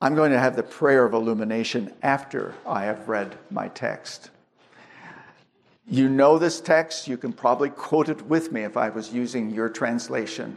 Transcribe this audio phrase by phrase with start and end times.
[0.00, 4.30] I'm going to have the prayer of illumination after I have read my text.
[5.86, 7.08] You know this text.
[7.08, 10.56] You can probably quote it with me if I was using your translation.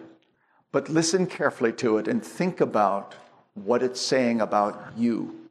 [0.71, 3.15] But listen carefully to it and think about
[3.54, 5.49] what it's saying about you.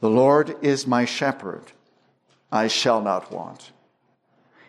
[0.00, 1.72] The Lord is my shepherd.
[2.50, 3.72] I shall not want.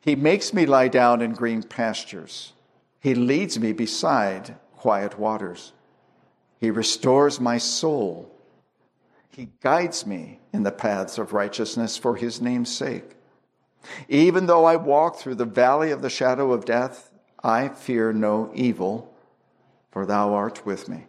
[0.02, 2.54] He makes me lie down in green pastures.
[3.00, 5.74] He leads me beside quiet waters.
[6.62, 8.32] He restores my soul.
[9.32, 13.16] He guides me in the paths of righteousness for his name's sake.
[14.08, 17.10] Even though I walk through the valley of the shadow of death,
[17.44, 19.12] I fear no evil,
[19.90, 21.08] for thou art with me.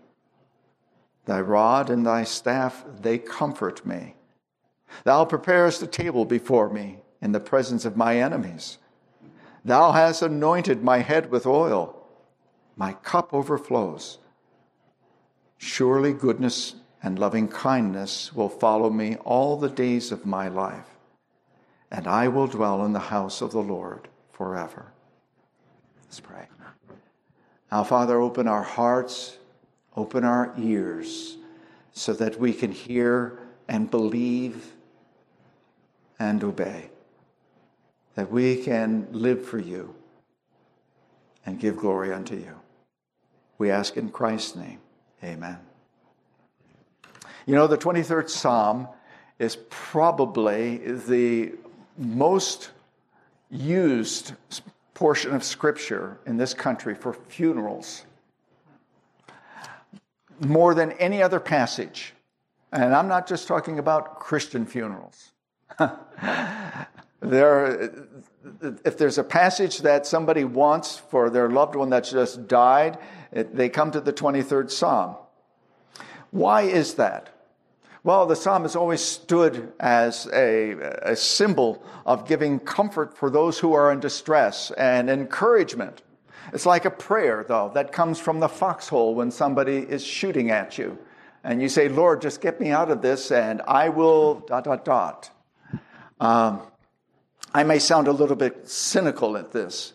[1.26, 4.14] Thy rod and thy staff, they comfort me.
[5.04, 8.78] Thou preparest a table before me in the presence of my enemies.
[9.66, 11.94] Thou hast anointed my head with oil.
[12.74, 14.16] My cup overflows.
[15.62, 20.98] Surely goodness and loving kindness will follow me all the days of my life,
[21.88, 24.86] and I will dwell in the house of the Lord forever.
[26.02, 26.48] Let's pray.
[27.70, 29.38] Now, Father, open our hearts,
[29.96, 31.36] open our ears,
[31.92, 34.72] so that we can hear and believe
[36.18, 36.90] and obey,
[38.16, 39.94] that we can live for you
[41.46, 42.56] and give glory unto you.
[43.58, 44.80] We ask in Christ's name.
[45.24, 45.58] Amen.
[47.46, 48.88] You know, the 23rd Psalm
[49.38, 51.52] is probably the
[51.98, 52.70] most
[53.50, 54.34] used
[54.94, 58.04] portion of Scripture in this country for funerals
[60.40, 62.14] more than any other passage.
[62.72, 65.32] And I'm not just talking about Christian funerals.
[67.20, 67.90] there,
[68.84, 72.98] if there's a passage that somebody wants for their loved one that's just died,
[73.32, 75.16] they come to the 23rd Psalm.
[76.30, 77.32] Why is that?
[78.04, 83.60] Well, the psalm has always stood as a, a symbol of giving comfort for those
[83.60, 86.02] who are in distress and encouragement.
[86.52, 90.78] It's like a prayer, though, that comes from the foxhole when somebody is shooting at
[90.78, 90.98] you.
[91.44, 94.84] And you say, Lord, just get me out of this and I will dot, dot,
[94.84, 95.30] dot.
[96.18, 96.62] Um,
[97.54, 99.92] I may sound a little bit cynical at this,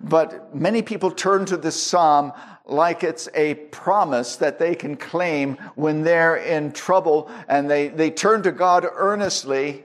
[0.00, 2.32] but many people turn to this psalm
[2.68, 8.10] like it's a promise that they can claim when they're in trouble and they, they
[8.10, 9.84] turn to God earnestly.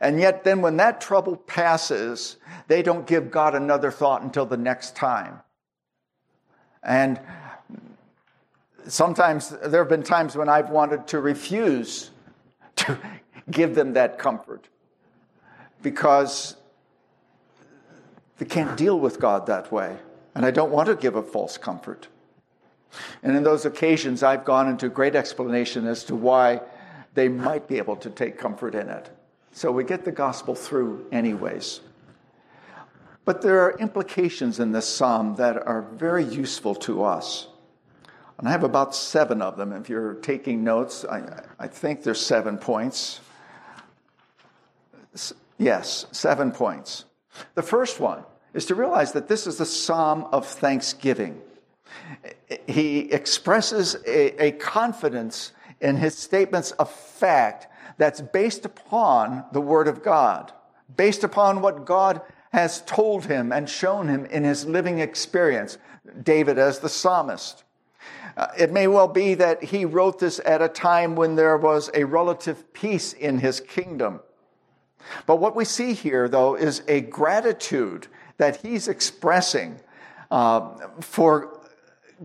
[0.00, 2.36] And yet, then when that trouble passes,
[2.66, 5.40] they don't give God another thought until the next time.
[6.82, 7.20] And
[8.86, 12.10] sometimes there have been times when I've wanted to refuse
[12.76, 12.98] to
[13.50, 14.68] give them that comfort
[15.82, 16.56] because
[18.38, 19.96] they can't deal with God that way.
[20.34, 22.08] And I don't want to give a false comfort.
[23.22, 26.60] And in those occasions, I've gone into great explanation as to why
[27.14, 29.10] they might be able to take comfort in it.
[29.52, 31.80] So we get the gospel through, anyways.
[33.24, 37.46] But there are implications in this psalm that are very useful to us.
[38.38, 39.72] And I have about seven of them.
[39.72, 43.20] If you're taking notes, I, I think there's seven points.
[45.56, 47.04] Yes, seven points.
[47.54, 51.40] The first one is to realize that this is the psalm of thanksgiving.
[52.66, 57.68] He expresses a, a confidence in his statements of fact
[57.98, 60.52] that's based upon the Word of God,
[60.96, 62.20] based upon what God
[62.52, 65.78] has told him and shown him in his living experience.
[66.22, 67.64] David as the psalmist.
[68.36, 71.90] Uh, it may well be that he wrote this at a time when there was
[71.94, 74.20] a relative peace in his kingdom.
[75.26, 78.08] But what we see here, though, is a gratitude
[78.38, 79.80] that he's expressing
[80.30, 81.53] uh, for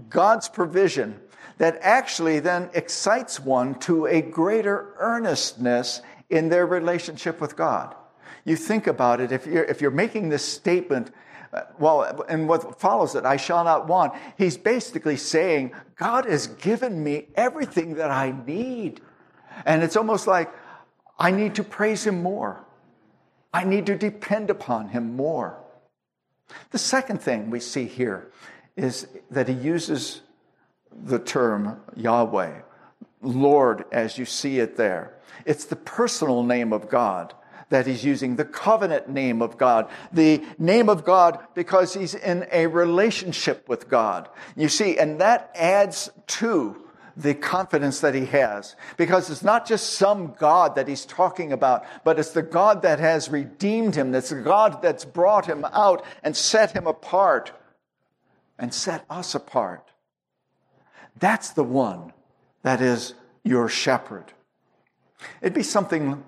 [0.10, 1.20] God's provision
[1.58, 7.96] that actually then excites one to a greater earnestness in their relationship with God.
[8.46, 11.12] You think about it, if you're, if you're making this statement,
[11.52, 16.48] uh, well, and what follows it, I shall not want, he's basically saying, God has
[16.48, 19.02] given me everything that I need.
[19.66, 20.52] And it's almost like,
[21.18, 22.64] I need to praise him more.
[23.54, 25.58] I need to depend upon him more.
[26.72, 28.32] The second thing we see here
[28.76, 30.22] is that he uses
[30.92, 32.62] the term Yahweh,
[33.22, 35.18] Lord, as you see it there.
[35.46, 37.34] It's the personal name of God
[37.70, 42.48] that he's using, the covenant name of God, the name of God because he's in
[42.52, 44.28] a relationship with God.
[44.56, 46.76] You see, and that adds to
[47.16, 48.76] the confidence that he has.
[48.98, 53.00] Because it's not just some God that he's talking about, but it's the God that
[53.00, 54.16] has redeemed him.
[54.16, 57.52] It's the God that's brought him out and set him apart
[58.60, 59.90] and set us apart.
[61.18, 62.14] That's the one
[62.62, 63.14] that is
[63.44, 64.34] your shepherd.
[65.42, 66.24] It'd be something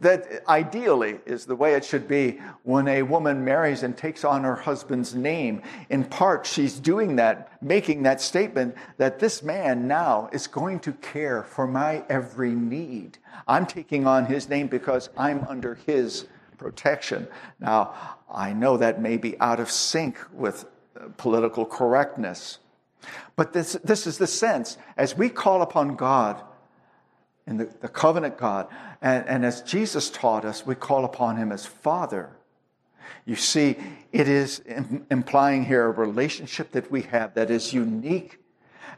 [0.00, 4.44] that ideally is the way it should be when a woman marries and takes on
[4.44, 5.62] her husband's name.
[5.88, 10.92] In part, she's doing that, making that statement that this man now is going to
[10.92, 13.18] care for my every need.
[13.48, 16.26] I'm taking on his name because I'm under his
[16.58, 17.26] protection.
[17.58, 17.94] Now,
[18.30, 20.66] I know that may be out of sync with
[21.16, 22.58] political correctness,
[23.36, 24.78] but this, this is the sense.
[24.96, 26.42] As we call upon God,
[27.46, 28.68] in the, the covenant God.
[29.00, 32.30] And, and as Jesus taught us, we call upon him as Father.
[33.24, 33.76] You see,
[34.12, 34.62] it is
[35.10, 38.40] implying here a relationship that we have that is unique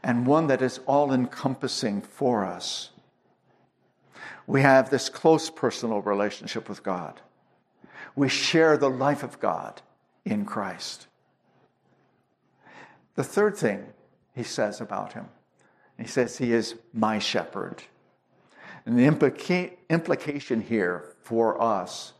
[0.03, 2.89] and one that is all encompassing for us.
[4.47, 7.21] We have this close personal relationship with God.
[8.15, 9.81] We share the life of God
[10.25, 11.07] in Christ.
[13.19, 13.85] The third thing
[14.33, 15.27] he says about him,
[15.97, 17.83] he says, He is my shepherd.
[18.85, 22.13] And the implica- implication here for us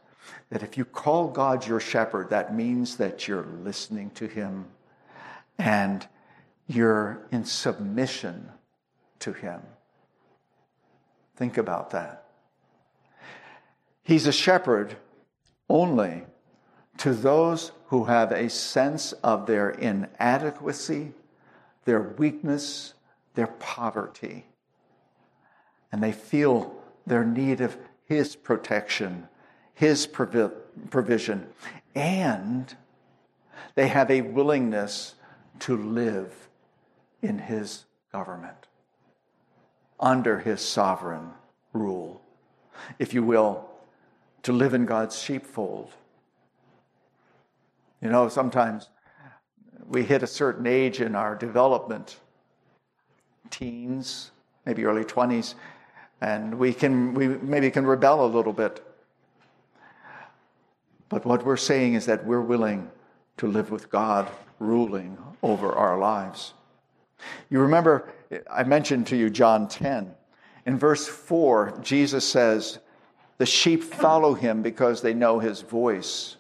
[0.49, 4.65] that if you call God your shepherd, that means that you're listening to him
[5.57, 6.05] and
[6.67, 8.49] you're in submission
[9.19, 9.61] to him.
[11.37, 12.25] Think about that.
[14.03, 14.97] He's a shepherd
[15.69, 16.23] only
[16.99, 21.13] to those who have a sense of their inadequacy,
[21.85, 22.93] their weakness,
[23.33, 24.45] their poverty
[25.91, 26.75] and they feel
[27.05, 29.27] their need of His protection,
[29.73, 31.47] His provision,
[31.95, 32.75] and
[33.75, 35.15] they have a willingness
[35.59, 36.49] to live
[37.21, 38.67] in His government,
[39.99, 41.31] under His sovereign
[41.73, 42.21] rule,
[42.97, 43.69] if you will,
[44.43, 45.91] to live in God's sheepfold.
[48.01, 48.89] You know, sometimes
[49.87, 52.17] we hit a certain age in our development,
[53.49, 54.31] teens,
[54.65, 55.55] maybe early 20s,
[56.21, 58.83] and we can we maybe can rebel a little bit.
[61.09, 62.89] But what we're saying is that we're willing
[63.37, 64.29] to live with god
[64.59, 66.53] ruling over our lives.
[67.49, 68.13] You remember
[68.49, 70.13] i mentioned to you john 10
[70.65, 72.79] in verse 4 jesus says
[73.39, 76.37] the sheep follow him because they know his voice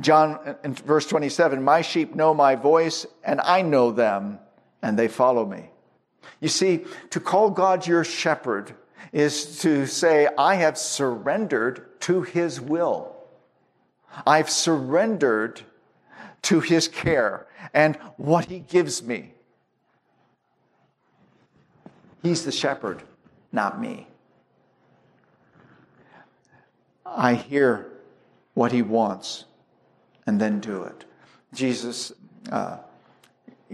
[0.00, 4.38] john in verse 27 my sheep know my voice and i know them
[4.82, 5.70] and they follow me
[6.40, 8.74] you see, to call God your shepherd
[9.12, 13.16] is to say, I have surrendered to his will.
[14.26, 15.62] I've surrendered
[16.42, 19.32] to his care and what he gives me.
[22.22, 23.02] He's the shepherd,
[23.52, 24.06] not me.
[27.04, 27.90] I hear
[28.54, 29.45] what he wants
[30.26, 31.04] and then do it.
[31.54, 32.12] Jesus
[32.50, 32.78] uh,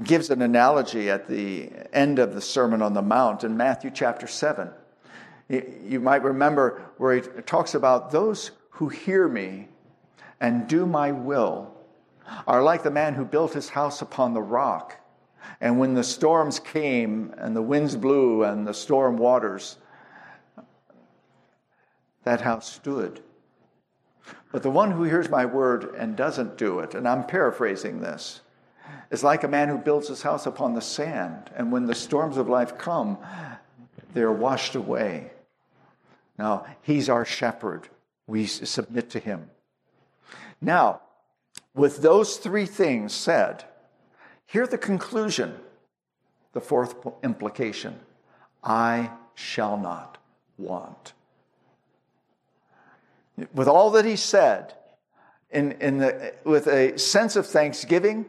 [0.03, 4.27] gives an analogy at the end of the Sermon on the Mount in Matthew chapter
[4.27, 4.71] 7.
[5.49, 9.69] You might remember where he talks about those who hear me
[10.41, 11.75] and do my will
[12.47, 14.97] are like the man who built his house upon the rock.
[15.61, 19.77] And when the storms came and the winds blew and the storm waters,
[22.25, 23.23] that house stood.
[24.53, 28.43] But the one who hears my word and doesn't do it, and I'm paraphrasing this,
[29.11, 32.37] is like a man who builds his house upon the sand, and when the storms
[32.37, 33.17] of life come,
[34.13, 35.31] they're washed away.
[36.39, 37.89] Now, he's our shepherd.
[38.27, 39.51] We submit to him.
[40.61, 41.01] Now,
[41.75, 43.65] with those three things said,
[44.47, 45.55] hear the conclusion,
[46.53, 47.99] the fourth implication
[48.63, 50.19] I shall not
[50.59, 51.15] want.
[53.55, 54.75] With all that he said,
[55.51, 58.27] in, in the, with a sense of thanksgiving,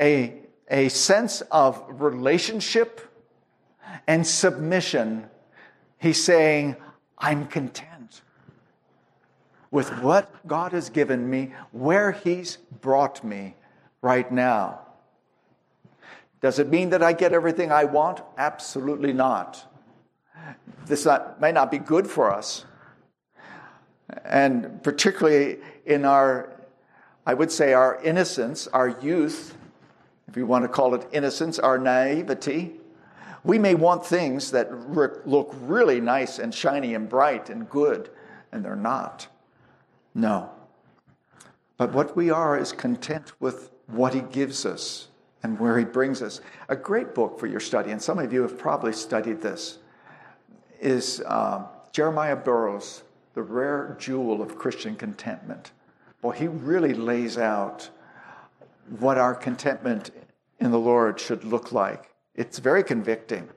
[0.00, 3.00] a, a sense of relationship
[4.06, 5.28] and submission,
[5.98, 6.76] he's saying,
[7.18, 7.92] I'm content
[9.72, 13.56] with what God has given me, where He's brought me
[14.02, 14.80] right now.
[16.40, 18.20] Does it mean that I get everything I want?
[18.36, 19.64] Absolutely not.
[20.86, 22.66] This not, may not be good for us.
[24.24, 26.52] And particularly in our,
[27.26, 29.56] I would say, our innocence, our youth,
[30.28, 32.72] if you want to call it innocence, our naivety.
[33.44, 34.90] We may want things that
[35.26, 38.10] look really nice and shiny and bright and good,
[38.52, 39.26] and they're not.
[40.14, 40.50] No.
[41.76, 45.08] But what we are is content with what He gives us
[45.42, 46.40] and where He brings us.
[46.68, 49.78] A great book for your study, and some of you have probably studied this,
[50.80, 53.02] is uh, Jeremiah Burroughs,
[53.34, 55.72] The Rare Jewel of Christian Contentment.
[56.20, 57.88] Well, he really lays out
[58.98, 60.10] what our contentment
[60.60, 63.48] in the Lord should look like It's very convicting,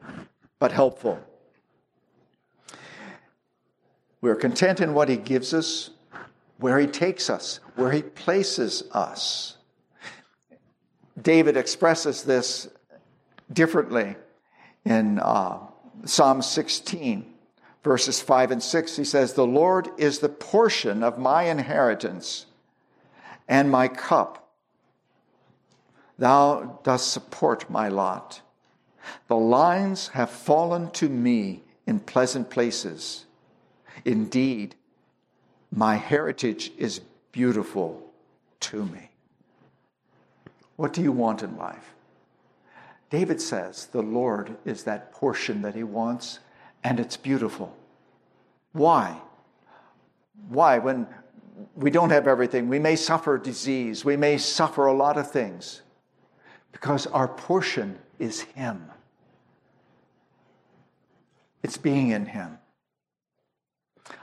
[0.59, 1.19] but helpful.
[4.21, 5.91] We're content in what He gives us,
[6.57, 9.57] where He takes us, where He places us.
[11.21, 12.67] David expresses this
[13.53, 14.15] differently
[14.83, 15.59] in uh,
[16.05, 17.34] Psalm 16,
[17.85, 18.97] verses 5 and 6.
[18.97, 22.47] He says, The Lord is the portion of my inheritance
[23.47, 24.49] and my cup.
[26.17, 28.41] Thou dost support my lot.
[29.27, 33.25] The lines have fallen to me in pleasant places.
[34.03, 34.73] Indeed,
[35.71, 37.01] my heritage is
[37.31, 38.01] beautiful
[38.61, 39.11] to me.
[40.75, 41.93] What do you want in life?
[43.11, 46.39] David says the Lord is that portion that he wants,
[46.85, 47.75] and it's beautiful.
[48.71, 49.19] Why?
[50.49, 50.77] Why?
[50.77, 51.07] When
[51.75, 55.81] we don't have everything, we may suffer disease, we may suffer a lot of things,
[56.71, 58.91] because our portion is Him.
[61.63, 62.59] It's being in Him.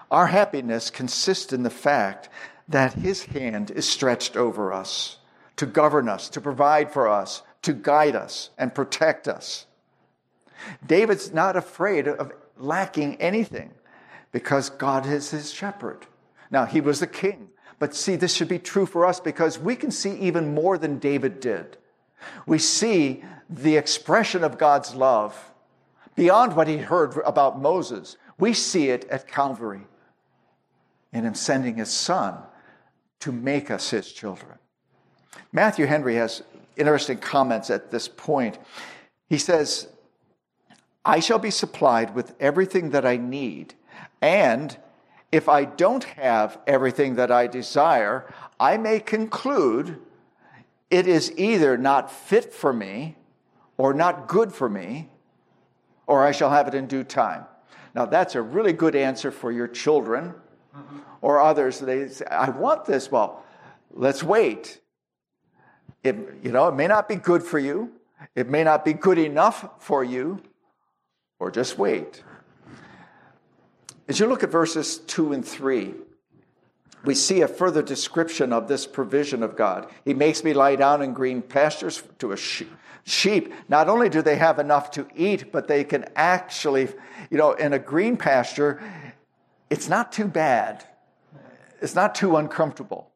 [0.09, 2.28] Our happiness consists in the fact
[2.69, 5.19] that His hand is stretched over us
[5.57, 9.66] to govern us, to provide for us, to guide us, and protect us.
[10.87, 13.71] David's not afraid of lacking anything
[14.30, 16.06] because God is his shepherd.
[16.50, 19.76] Now, he was the king, but see, this should be true for us because we
[19.76, 21.76] can see even more than David did.
[22.47, 25.52] We see the expression of God's love
[26.14, 28.16] beyond what he heard about Moses.
[28.38, 29.82] We see it at Calvary
[31.12, 32.38] in him sending his son
[33.21, 34.59] to make us his children.
[35.52, 36.42] Matthew Henry has
[36.76, 38.59] interesting comments at this point.
[39.28, 39.88] He says,
[41.04, 43.75] I shall be supplied with everything that I need,
[44.21, 44.76] and
[45.32, 49.99] if I don't have everything that I desire, I may conclude
[50.90, 53.16] it is either not fit for me
[53.78, 55.09] or not good for me,
[56.06, 57.47] or I shall have it in due time.
[57.94, 60.35] Now, that's a really good answer for your children
[60.76, 60.99] mm-hmm.
[61.23, 61.78] or others.
[61.78, 63.11] They say, I want this.
[63.11, 63.42] Well,
[63.90, 64.80] let's wait.
[66.04, 67.92] It, you know, it may not be good for you.
[68.35, 70.42] It may not be good enough for you,
[71.43, 72.23] or just wait.
[74.07, 75.93] As you look at verses 2 and 3,
[77.05, 79.91] we see a further description of this provision of God.
[80.05, 83.53] He makes me lie down in green pastures to a sheep.
[83.69, 86.87] Not only do they have enough to eat, but they can actually,
[87.29, 88.81] you know, in a green pasture,
[89.69, 90.87] it's not too bad.
[91.81, 93.11] It's not too uncomfortable.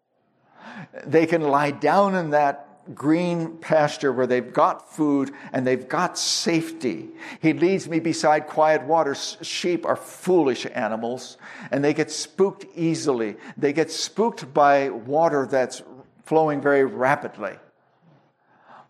[1.06, 6.18] They can lie down in that green pasture where they've got food and they've got
[6.18, 7.08] safety.
[7.40, 9.36] He leads me beside quiet waters.
[9.42, 11.38] Sheep are foolish animals
[11.70, 13.36] and they get spooked easily.
[13.56, 15.82] They get spooked by water that's
[16.24, 17.54] flowing very rapidly.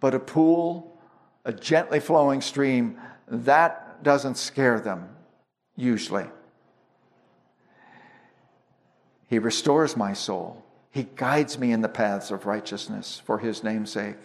[0.00, 0.98] But a pool,
[1.44, 2.98] a gently flowing stream,
[3.28, 5.08] that doesn't scare them
[5.76, 6.26] usually.
[9.28, 10.65] He restores my soul.
[10.96, 14.16] He guides me in the paths of righteousness for his name's sake.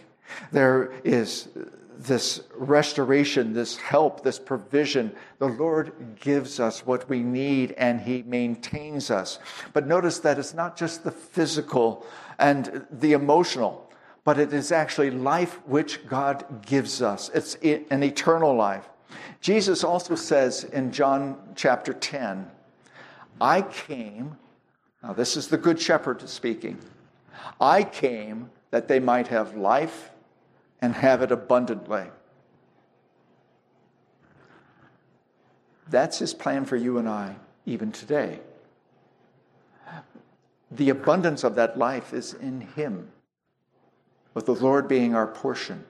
[0.54, 1.50] There is
[1.98, 5.14] this restoration, this help, this provision.
[5.40, 9.38] The Lord gives us what we need and He maintains us.
[9.74, 12.06] But notice that it's not just the physical
[12.40, 13.92] and the emotional,
[14.24, 17.30] but it is actually life which God gives us.
[17.34, 18.88] It's an eternal life.
[19.42, 22.50] Jesus also says in John chapter 10,
[23.42, 24.38] I came
[25.04, 26.78] now, this is the Good Shepherd speaking.
[27.60, 30.12] I came that they might have life
[30.80, 32.06] and have it abundantly.
[35.90, 38.40] That's his plan for you and I, even today.
[40.70, 43.10] The abundance of that life is in him,
[44.34, 45.84] with the Lord being our portion.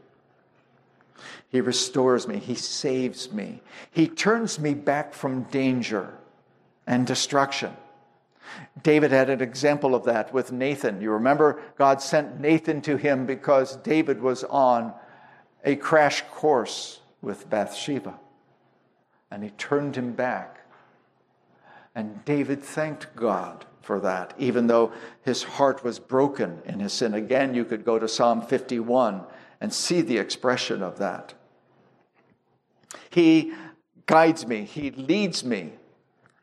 [1.50, 6.14] He restores me, he saves me, he turns me back from danger
[6.88, 7.76] and destruction.
[8.84, 11.02] David had an example of that with Nathan.
[11.02, 14.94] You remember God sent Nathan to him because David was on
[15.64, 18.20] a crash course with Bathsheba.
[19.30, 20.66] And he turned him back.
[21.94, 24.94] And David thanked God for that, even though
[25.24, 27.14] his heart was broken in his sin.
[27.14, 29.24] Again, you could go to Psalm 51
[29.60, 31.34] and see the expression of that.
[33.10, 33.54] He
[34.06, 35.74] guides me, he leads me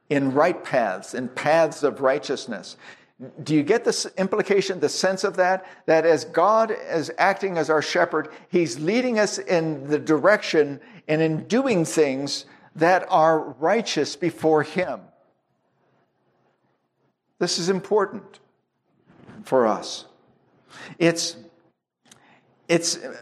[0.09, 2.77] in right paths, in paths of righteousness.
[3.43, 5.67] Do you get the implication, the sense of that?
[5.87, 11.21] That as God is acting as our shepherd, He's leading us in the direction and
[11.21, 12.45] in doing things
[12.77, 15.01] that are righteous before Him.
[17.41, 18.39] This is important
[19.45, 20.05] for us.
[20.99, 21.37] It's,
[22.69, 23.17] it's uh,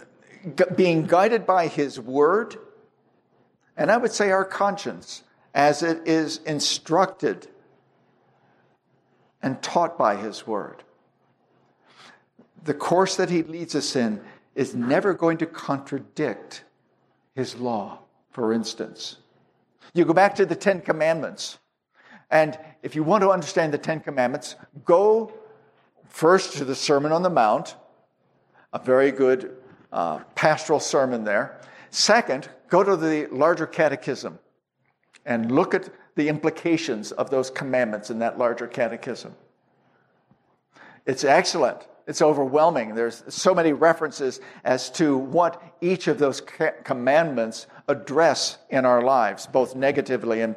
[0.76, 2.56] being guided by His Word,
[3.78, 5.22] and I would say our conscience,
[5.56, 7.48] as it is instructed
[9.42, 10.84] and taught by His Word.
[12.64, 14.20] The course that He leads us in
[14.54, 16.64] is never going to contradict
[17.34, 19.16] His law, for instance.
[19.94, 21.58] You go back to the Ten Commandments,
[22.30, 25.32] and if you want to understand the Ten Commandments, go
[26.06, 27.76] first to the Sermon on the Mount,
[28.74, 29.56] a very good
[29.90, 31.62] uh, pastoral sermon there.
[31.88, 34.38] Second, go to the larger catechism
[35.26, 39.34] and look at the implications of those commandments in that larger catechism.
[41.04, 41.86] It's excellent.
[42.06, 42.94] It's overwhelming.
[42.94, 46.40] There's so many references as to what each of those
[46.84, 50.54] commandments address in our lives, both negatively and,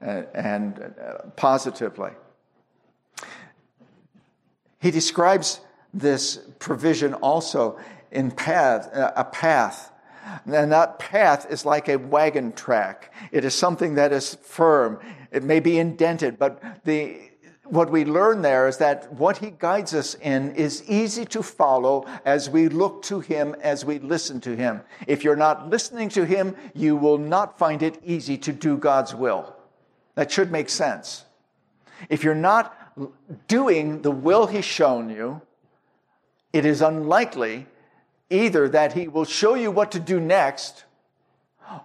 [0.00, 2.12] and uh, positively.
[4.80, 5.60] He describes
[5.92, 7.78] this provision also
[8.12, 9.92] in path, a path.
[10.46, 13.12] And that path is like a wagon track.
[13.32, 14.98] It is something that is firm.
[15.30, 17.18] It may be indented, but the,
[17.64, 22.06] what we learn there is that what he guides us in is easy to follow
[22.24, 24.80] as we look to him, as we listen to him.
[25.06, 29.14] If you're not listening to him, you will not find it easy to do God's
[29.14, 29.54] will.
[30.14, 31.24] That should make sense.
[32.08, 32.74] If you're not
[33.46, 35.42] doing the will he's shown you,
[36.52, 37.66] it is unlikely
[38.30, 40.84] either that he will show you what to do next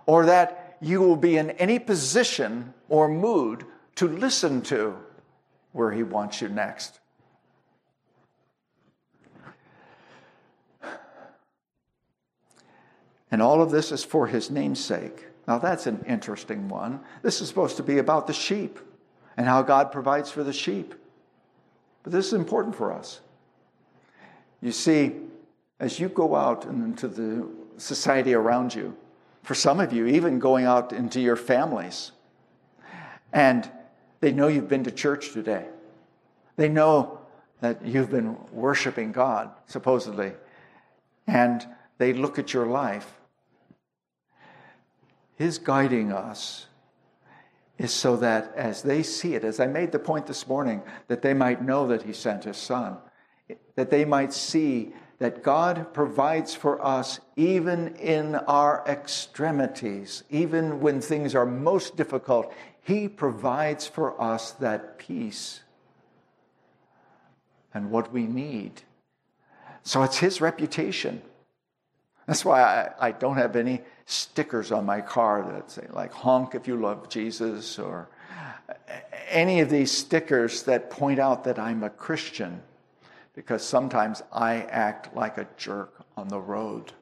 [0.05, 4.97] or that you will be in any position or mood to listen to
[5.71, 6.99] where he wants you next.
[13.31, 15.25] And all of this is for his name's sake.
[15.47, 16.99] Now, that's an interesting one.
[17.23, 18.79] This is supposed to be about the sheep
[19.35, 20.93] and how God provides for the sheep.
[22.03, 23.21] But this is important for us.
[24.61, 25.13] You see,
[25.79, 28.95] as you go out into the society around you,
[29.43, 32.11] for some of you, even going out into your families,
[33.33, 33.69] and
[34.21, 35.65] they know you've been to church today.
[36.55, 37.19] They know
[37.59, 40.33] that you've been worshiping God, supposedly,
[41.27, 41.65] and
[41.97, 43.19] they look at your life.
[45.35, 46.67] His guiding us
[47.77, 51.21] is so that as they see it, as I made the point this morning, that
[51.21, 52.97] they might know that He sent His Son,
[53.75, 60.99] that they might see that God provides for us even in our extremities, even when
[60.99, 62.53] things are most difficult.
[62.81, 65.61] He provides for us that peace
[67.73, 68.81] and what we need.
[69.83, 71.21] So it's His reputation.
[72.27, 76.53] That's why I, I don't have any stickers on my car that say, like, honk
[76.53, 78.09] if you love Jesus, or
[79.29, 82.61] any of these stickers that point out that I'm a Christian,
[83.33, 86.93] because sometimes I act like a jerk on the road.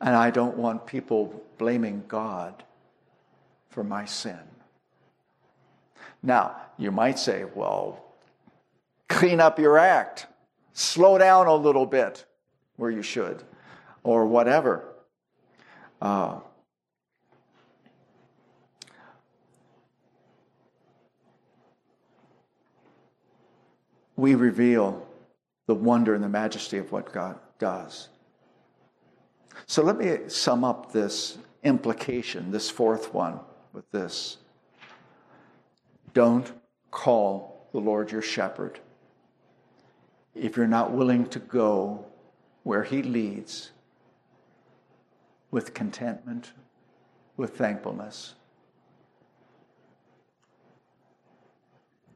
[0.00, 2.64] And I don't want people blaming God
[3.70, 4.38] for my sin.
[6.22, 8.04] Now, you might say, well,
[9.08, 10.26] clean up your act,
[10.72, 12.24] slow down a little bit
[12.76, 13.42] where you should,
[14.02, 14.84] or whatever.
[16.00, 16.40] Uh,
[24.18, 25.06] we reveal
[25.68, 28.08] the wonder and the majesty of what God does.
[29.66, 33.38] So let me sum up this implication, this fourth one,
[33.72, 34.38] with this.
[36.14, 36.52] Don't
[36.90, 38.80] call the Lord your shepherd
[40.34, 42.04] if you're not willing to go
[42.64, 43.70] where he leads
[45.52, 46.52] with contentment,
[47.36, 48.34] with thankfulness.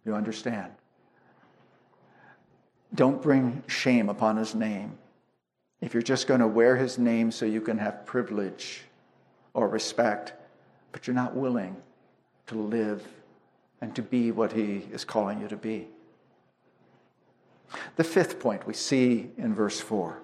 [0.04, 0.72] You understand?
[2.94, 4.98] Don't bring shame upon his name.
[5.80, 8.82] If you're just going to wear his name so you can have privilege
[9.54, 10.34] or respect,
[10.92, 11.76] but you're not willing
[12.46, 13.06] to live
[13.80, 15.88] and to be what he is calling you to be.
[17.96, 20.22] The fifth point we see in verse 4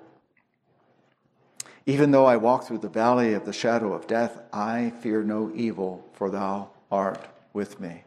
[1.88, 5.50] even though I walk through the valley of the shadow of death, I fear no
[5.54, 8.04] evil, for thou art with me.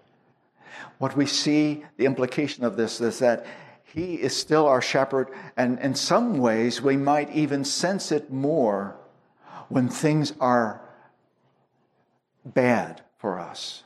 [0.99, 3.43] What we see, the implication of this is that
[3.93, 8.95] he is still our shepherd, and in some ways we might even sense it more
[9.67, 10.81] when things are
[12.45, 13.83] bad for us.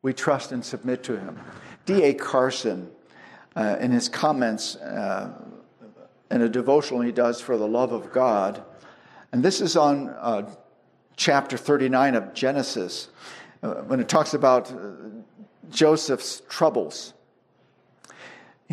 [0.00, 1.40] We trust and submit to him.
[1.86, 2.14] D.A.
[2.14, 2.90] Carson,
[3.56, 5.32] uh, in his comments uh,
[6.30, 8.64] in a devotional he does for the love of God,
[9.32, 10.48] and this is on uh,
[11.16, 13.08] chapter 39 of Genesis,
[13.62, 14.92] uh, when it talks about uh,
[15.70, 17.14] Joseph's troubles.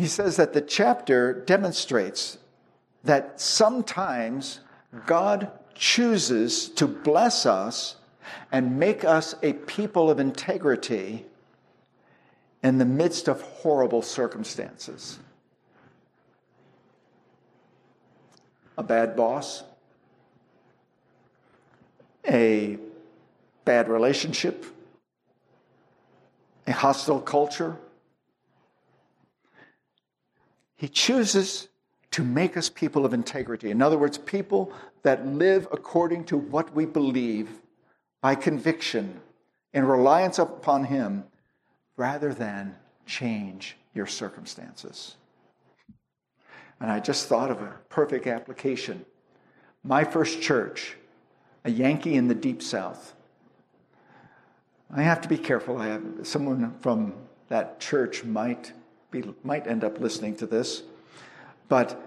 [0.00, 2.38] He says that the chapter demonstrates
[3.04, 4.60] that sometimes
[5.04, 7.96] God chooses to bless us
[8.50, 11.26] and make us a people of integrity
[12.62, 15.18] in the midst of horrible circumstances.
[18.78, 19.64] A bad boss,
[22.26, 22.78] a
[23.66, 24.64] bad relationship,
[26.66, 27.76] a hostile culture.
[30.80, 31.68] He chooses
[32.12, 33.70] to make us people of integrity.
[33.70, 37.60] In other words, people that live according to what we believe
[38.22, 39.20] by conviction
[39.74, 41.24] in reliance upon Him
[41.98, 45.16] rather than change your circumstances.
[46.80, 49.04] And I just thought of a perfect application.
[49.84, 50.96] My first church,
[51.62, 53.14] a Yankee in the deep south.
[54.90, 55.76] I have to be careful.
[55.76, 57.12] I have someone from
[57.48, 58.72] that church might
[59.42, 60.82] might end up listening to this.
[61.68, 62.00] But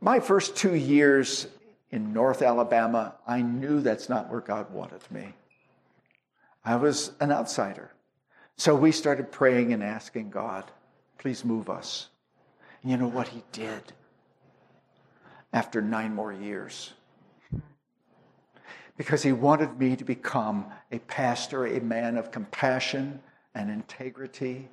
[0.00, 1.46] my first two years
[1.90, 5.34] in North Alabama, I knew that's not where God wanted me.
[6.64, 7.92] I was an outsider.
[8.56, 10.64] So we started praying and asking God,
[11.18, 12.08] please move us.
[12.82, 13.92] And you know what He did
[15.52, 16.92] after nine more years?
[18.96, 23.20] Because He wanted me to become a pastor, a man of compassion
[23.54, 24.68] and integrity,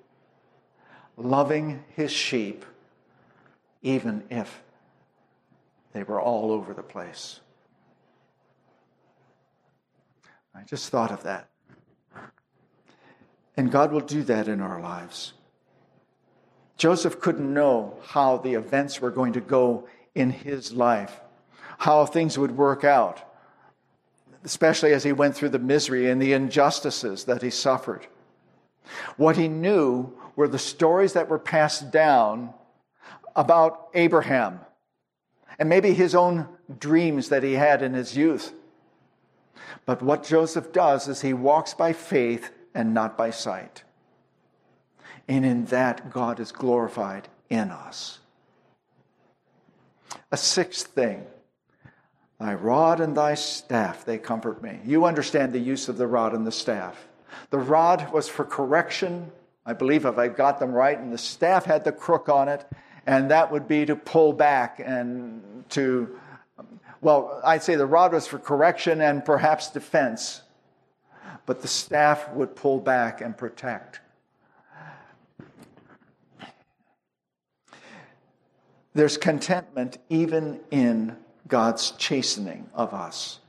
[1.20, 2.66] loving His sheep,
[3.82, 4.62] even if
[5.94, 7.40] they were all over the place.
[10.56, 11.50] I just thought of that.
[13.56, 15.34] And God will do that in our lives.
[16.78, 21.20] Joseph couldn't know how the events were going to go in his life,
[21.78, 23.22] how things would work out,
[24.44, 28.08] especially as he went through the misery and the injustices that he suffered.
[29.18, 32.54] What he knew were the stories that were passed down
[33.36, 34.62] about Abraham
[35.60, 36.48] and maybe his own
[36.80, 38.54] dreams that he had in his youth.
[39.86, 43.84] But what Joseph does is he walks by faith and not by sight.
[45.28, 48.20] And in that, God is glorified in us.
[50.32, 51.26] A sixth thing
[52.40, 54.80] Thy rod and thy staff, they comfort me.
[54.86, 57.10] You understand the use of the rod and the staff.
[57.50, 59.34] The rod was for correction,
[59.70, 62.66] I believe, if I got them right, and the staff had the crook on it,
[63.06, 66.20] and that would be to pull back and to,
[67.02, 70.42] well, I'd say the rod was for correction and perhaps defense
[71.50, 74.02] but the staff would pull back and protect.
[78.94, 83.40] There's contentment even in God's chastening of us.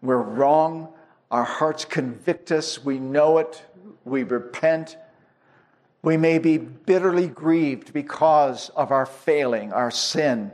[0.00, 0.88] We're wrong,
[1.30, 3.62] our hearts convict us, we know it,
[4.04, 4.96] we repent.
[6.02, 10.50] We may be bitterly grieved because of our failing, our sin.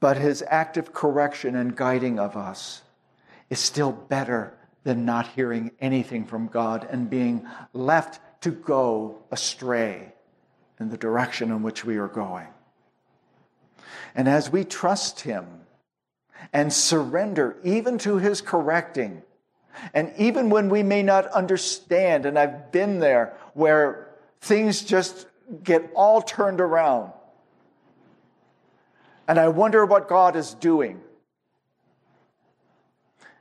[0.00, 2.82] But his active correction and guiding of us
[3.48, 10.12] is still better than not hearing anything from God and being left to go astray
[10.78, 12.46] in the direction in which we are going.
[14.14, 15.46] And as we trust Him
[16.52, 19.22] and surrender even to His correcting,
[19.94, 24.08] and even when we may not understand, and I've been there where
[24.40, 25.26] things just
[25.62, 27.12] get all turned around,
[29.28, 31.00] and I wonder what God is doing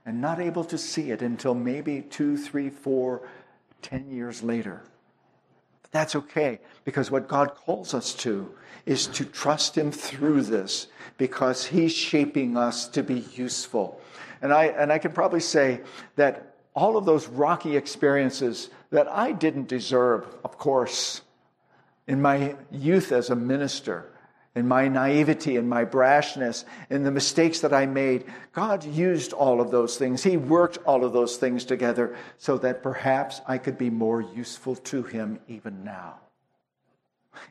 [0.06, 3.28] and not able to see it until maybe two, three, four,
[3.82, 4.84] ten years later.
[5.82, 8.54] But that's okay because what God calls us to
[8.86, 14.00] is to trust Him through this because He's shaping us to be useful.
[14.46, 15.82] And I, and I can probably say
[16.18, 21.24] that all of those rocky experiences that I didn't deserve, of course,
[22.06, 24.06] in my youth as a minister,
[24.56, 29.60] in my naivety and my brashness and the mistakes that I made, God used all
[29.60, 30.22] of those things.
[30.22, 34.76] He worked all of those things together so that perhaps I could be more useful
[34.76, 36.20] to Him even now.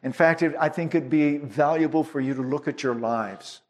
[0.04, 3.62] In fact, I think it'd be valuable for you to look at your lives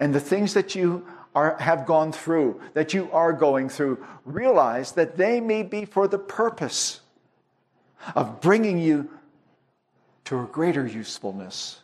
[0.00, 4.92] and the things that you are, have gone through, that you are going through, realize
[4.92, 7.00] that they may be for the purpose
[8.14, 9.10] of bringing you
[10.24, 11.80] to a greater usefulness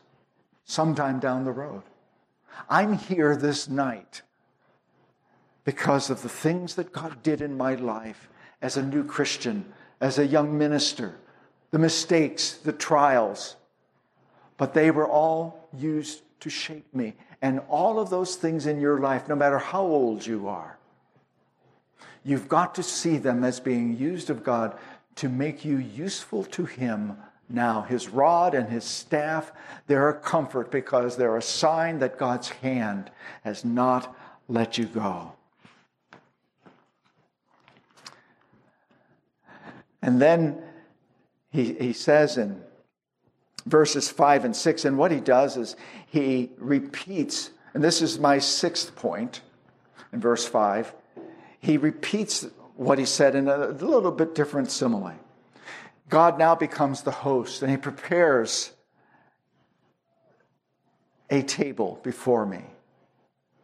[0.65, 1.83] sometime down the road.
[2.69, 4.23] I'm here this night
[5.65, 8.29] because of the things that God did in my life
[8.63, 11.17] as a new Christian, as a young minister,
[11.71, 13.57] the mistakes, the trials.
[14.57, 17.15] But they were all used to shape me.
[17.43, 20.79] And all of those things in your life, no matter how old you are,
[22.23, 24.77] you've got to see them as being used of God
[25.17, 27.17] to make you useful to Him
[27.51, 27.83] now.
[27.83, 29.53] His rod and his staff,
[29.87, 33.11] they're a comfort because they're a sign that God's hand
[33.43, 34.17] has not
[34.49, 35.33] let you go.
[40.03, 40.63] And then
[41.51, 42.63] he, he says in
[43.67, 48.39] verses 5 and 6, and what he does is he repeats, and this is my
[48.39, 49.43] sixth point
[50.13, 50.95] in verse 5.
[51.61, 52.47] He repeats
[52.77, 55.15] what he said in a little bit different simile.
[56.09, 58.73] God now becomes the host, and he prepares
[61.29, 62.65] a table before me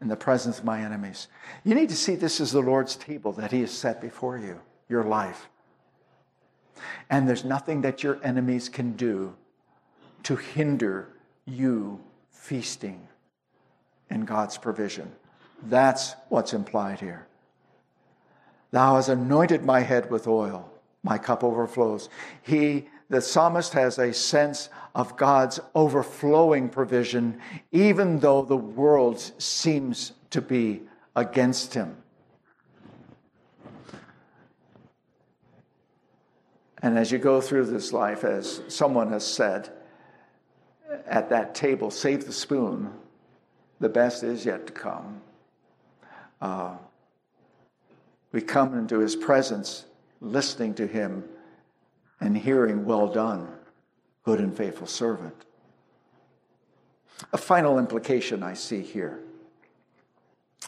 [0.01, 1.27] in the presence of my enemies.
[1.65, 4.61] You need to see this is the Lord's table that he has set before you,
[4.89, 5.49] your life.
[7.11, 9.35] And there's nothing that your enemies can do
[10.25, 11.09] to hinder
[11.45, 12.01] you
[12.31, 13.07] feasting
[14.11, 15.11] in God's provision.
[15.65, 17.27] That's what's implied here.
[18.71, 20.71] Thou hast anointed my head with oil,
[21.03, 22.09] my cup overflows.
[22.43, 27.41] He, the psalmist, has a sense of God's overflowing provision,
[27.73, 30.83] even though the world seems to be
[31.15, 31.97] against him.
[36.83, 39.71] And as you go through this life, as someone has said
[41.07, 42.93] at that table, save the spoon,
[43.81, 45.21] the best is yet to come.
[46.41, 46.77] Uh,
[48.33, 49.87] we come into his presence,
[50.21, 51.25] listening to him
[52.21, 53.49] and hearing, Well done,
[54.25, 55.35] good and faithful servant.
[57.33, 59.21] A final implication I see here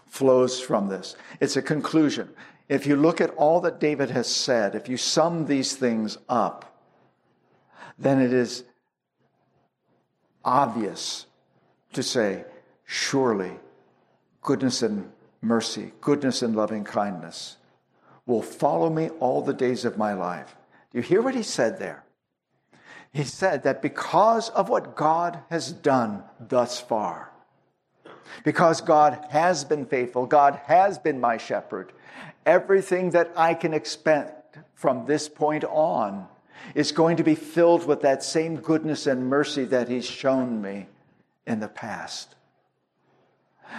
[0.06, 1.16] flows from this.
[1.40, 2.30] It's a conclusion.
[2.68, 6.82] If you look at all that David has said, if you sum these things up,
[7.98, 8.64] then it is
[10.44, 11.26] obvious
[11.92, 12.44] to say,
[12.84, 13.52] surely
[14.42, 17.56] goodness and mercy, goodness and loving kindness
[18.26, 20.56] will follow me all the days of my life.
[20.92, 22.04] Do you hear what he said there?
[23.12, 27.30] He said that because of what God has done thus far,
[28.44, 31.92] because God has been faithful, God has been my shepherd,
[32.44, 36.28] everything that I can expect from this point on
[36.74, 40.86] is going to be filled with that same goodness and mercy that He's shown me
[41.46, 42.34] in the past.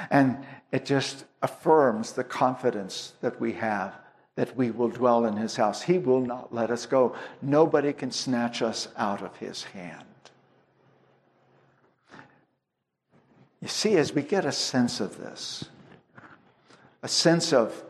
[0.10, 3.96] And it just affirms the confidence that we have
[4.36, 5.82] that we will dwell in His house.
[5.82, 7.14] He will not let us go.
[7.42, 10.06] Nobody can snatch us out of His hand.
[13.62, 15.66] You see, as we get a sense of this,
[17.04, 17.84] a sense of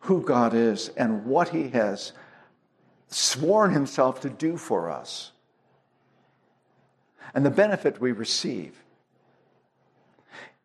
[0.00, 2.12] who God is and what He has
[3.10, 5.32] sworn Himself to do for us,
[7.34, 8.82] and the benefit we receive,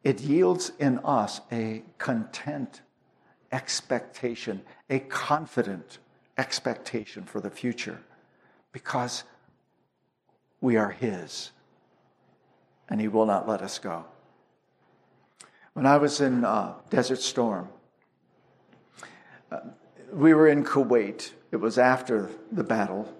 [0.03, 2.81] it yields in us a content
[3.51, 5.99] expectation, a confident
[6.38, 8.01] expectation for the future
[8.71, 9.23] because
[10.62, 11.51] we are His
[12.89, 14.05] and He will not let us go.
[15.73, 17.67] When I was in uh, Desert Storm,
[19.51, 19.60] uh,
[20.15, 21.32] we were in Kuwait.
[21.51, 23.13] It was after the battle.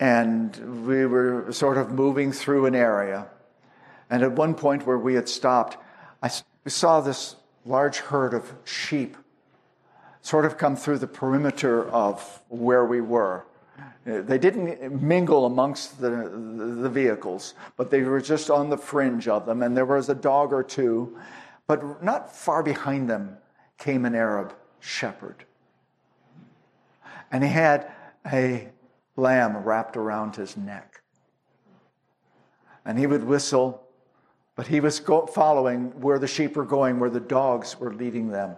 [0.00, 3.26] And we were sort of moving through an area.
[4.08, 5.76] And at one point where we had stopped,
[6.22, 6.30] I
[6.66, 9.16] saw this large herd of sheep
[10.22, 13.44] sort of come through the perimeter of where we were.
[14.06, 19.44] They didn't mingle amongst the, the vehicles, but they were just on the fringe of
[19.44, 21.18] them, and there was a dog or two.
[21.66, 23.36] But not far behind them
[23.76, 25.44] came an Arab shepherd.
[27.32, 27.90] And he had
[28.30, 28.68] a
[29.16, 31.02] lamb wrapped around his neck.
[32.84, 33.82] And he would whistle,
[34.56, 38.56] but he was following where the sheep were going, where the dogs were leading them.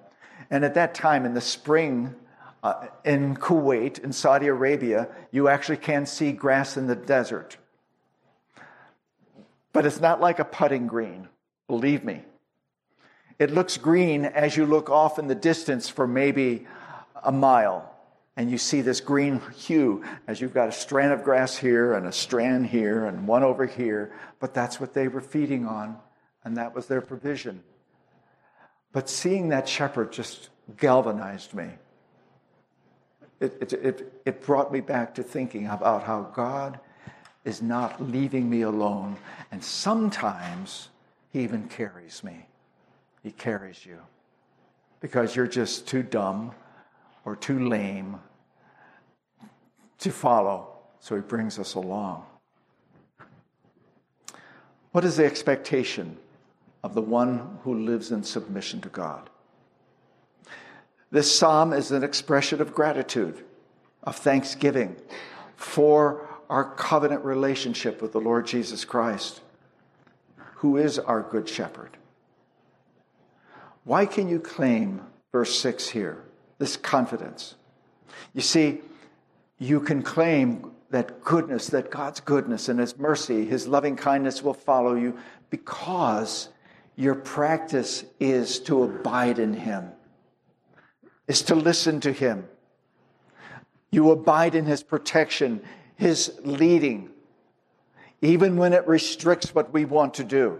[0.51, 2.15] And at that time, in the spring,
[2.63, 7.57] uh, in Kuwait, in Saudi Arabia, you actually can see grass in the desert.
[9.73, 11.29] But it's not like a putting green,
[11.69, 12.23] believe me.
[13.39, 16.67] It looks green as you look off in the distance for maybe
[17.23, 17.93] a mile.
[18.37, 22.07] And you see this green hue as you've got a strand of grass here and
[22.07, 24.13] a strand here and one over here.
[24.41, 25.97] But that's what they were feeding on,
[26.45, 27.63] and that was their provision.
[28.93, 31.71] But seeing that shepherd just galvanized me
[33.41, 36.81] it, it, it, it brought me back to thinking about how God
[37.45, 39.17] is not leaving me alone.
[39.53, 40.89] And sometimes
[41.31, 42.47] He even carries me.
[43.27, 43.99] He carries you
[45.01, 46.53] because you're just too dumb
[47.25, 48.21] or too lame
[49.99, 50.69] to follow.
[51.01, 52.25] So He brings us along.
[54.93, 56.19] What is the expectation
[56.85, 59.29] of the one who lives in submission to God?
[61.11, 63.45] This psalm is an expression of gratitude,
[64.05, 64.95] of thanksgiving
[65.57, 69.41] for our covenant relationship with the Lord Jesus Christ,
[70.59, 71.97] who is our good shepherd.
[73.87, 76.25] Why can you claim, verse 6 here,
[76.59, 77.55] this confidence?
[78.35, 78.81] You see,
[79.61, 84.55] you can claim that goodness, that God's goodness and His mercy, His loving kindness will
[84.55, 85.17] follow you
[85.51, 86.49] because
[86.97, 89.93] your practice is to abide in Him,
[91.29, 92.49] is to listen to Him.
[93.93, 95.63] You abide in His protection,
[95.95, 97.11] His leading,
[98.21, 100.59] even when it restricts what we want to do.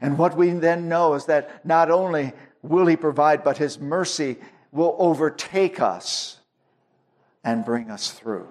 [0.00, 2.32] And what we then know is that not only
[2.62, 4.36] will He provide, but His mercy
[4.70, 6.38] will overtake us
[7.44, 8.48] and bring us through.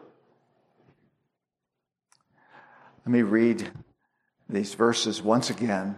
[3.06, 3.70] Let me read
[4.48, 5.96] these verses once again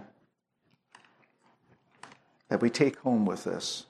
[2.50, 3.86] that we take home with us.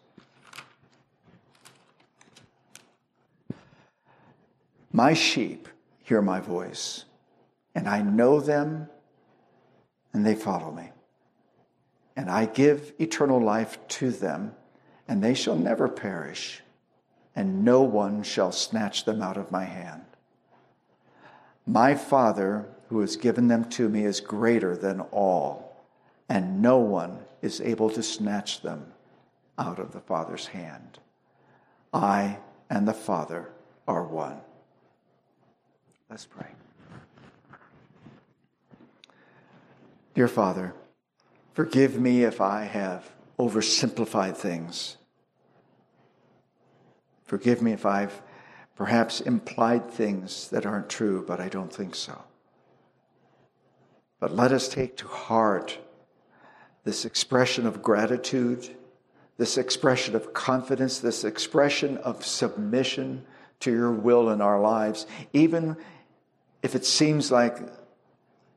[4.92, 5.68] My sheep
[6.04, 7.06] hear my voice,
[7.76, 8.88] and I know them,
[10.14, 10.90] and they follow me.
[12.16, 14.54] And I give eternal life to them,
[15.08, 16.62] and they shall never perish,
[17.36, 20.04] and no one shall snatch them out of my hand.
[21.66, 25.84] My Father, who has given them to me, is greater than all,
[26.30, 28.94] and no one is able to snatch them
[29.58, 31.00] out of the Father's hand.
[31.94, 32.38] I
[32.70, 33.50] and the Father
[33.88, 34.38] are one.
[36.10, 36.48] Let's pray.
[40.14, 40.74] Dear Father,
[41.54, 44.98] forgive me if I have oversimplified things.
[47.26, 48.22] Forgive me if I've
[48.76, 52.24] perhaps implied things that aren't true, but I don't think so.
[54.20, 55.80] But let us take to heart
[56.84, 58.70] this expression of gratitude,
[59.38, 63.26] this expression of confidence, this expression of submission
[63.62, 65.78] to your will in our lives, even
[66.62, 67.58] if it seems like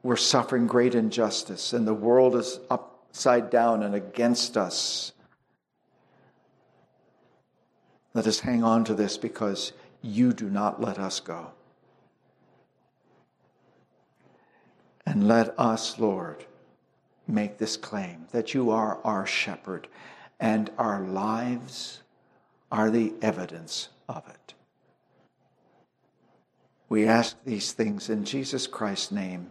[0.06, 5.12] we're suffering great injustice and the world is upside down and against us.
[8.14, 11.50] Let us hang on to this because you do not let us go.
[15.04, 16.44] And let us, Lord,
[17.26, 19.88] make this claim that you are our shepherd
[20.38, 22.02] and our lives
[22.70, 24.54] are the evidence of it.
[26.88, 29.50] We ask these things in Jesus Christ's name